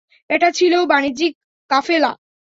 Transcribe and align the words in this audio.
এটা 0.29 0.49
ছিল 0.51 0.73
একটি 0.75 0.89
বাণিজ্যিক 0.91 1.33
কাফেলা। 1.69 2.11